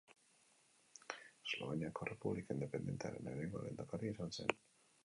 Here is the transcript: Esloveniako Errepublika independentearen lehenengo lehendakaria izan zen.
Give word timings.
Esloveniako 1.09 2.09
Errepublika 2.09 2.59
independentearen 2.61 3.31
lehenengo 3.31 3.65
lehendakaria 3.67 4.17
izan 4.19 4.37
zen. 4.41 4.61